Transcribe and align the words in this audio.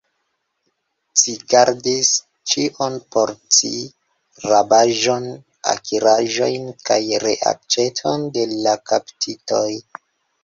Ci 1.23 1.33
gardis 1.53 2.07
ĉion 2.53 2.95
por 3.15 3.33
ci, 3.57 3.69
rabaĵon, 4.51 5.27
akiraĵojn, 5.73 6.65
kaj 6.89 6.99
reaĉeton 7.25 8.25
de 8.39 8.47
la 8.55 8.73
kaptitoj! 8.93 9.69